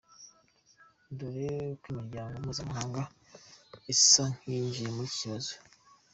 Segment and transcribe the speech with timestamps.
[1.17, 1.51] Dore
[1.81, 3.01] ko n’imiryango mpuzamahanga
[3.93, 5.51] isa nk’iyinjiye muri iki kibazo.